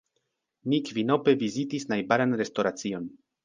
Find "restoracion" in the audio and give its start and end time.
2.43-3.11